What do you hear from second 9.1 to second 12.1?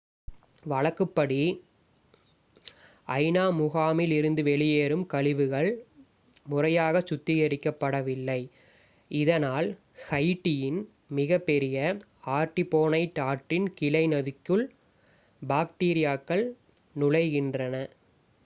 இதனால் ஹைட்டியின் மிகப்பெரிய